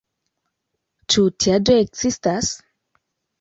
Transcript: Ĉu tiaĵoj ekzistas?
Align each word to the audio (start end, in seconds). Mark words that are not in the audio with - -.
Ĉu 1.15 1.25
tiaĵoj 1.43 1.77
ekzistas? 1.83 2.51